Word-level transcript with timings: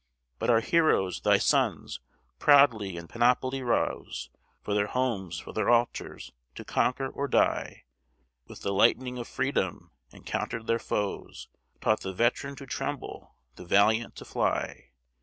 But 0.39 0.49
our 0.49 0.61
heroes, 0.61 1.21
thy 1.21 1.37
sons, 1.37 1.99
proud 2.39 2.81
in 2.81 3.07
panoply 3.07 3.61
rose, 3.61 4.31
For 4.63 4.73
their 4.73 4.87
homes, 4.87 5.37
for 5.37 5.53
their 5.53 5.69
altars, 5.69 6.31
to 6.55 6.65
conquer 6.65 7.07
or 7.09 7.27
die; 7.27 7.83
With 8.47 8.63
the 8.63 8.73
lightning 8.73 9.19
of 9.19 9.27
freedom 9.27 9.91
encounter'd 10.11 10.65
their 10.65 10.79
foes; 10.79 11.49
Taught 11.81 11.99
the 11.99 12.13
veteran 12.13 12.55
to 12.55 12.65
tremble, 12.65 13.35
the 13.57 13.63
valiant 13.65 14.15
to 14.15 14.25
fly. 14.25 14.89